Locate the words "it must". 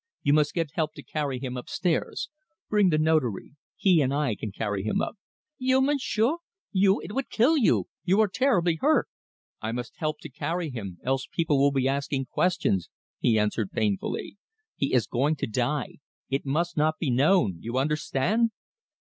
16.31-16.75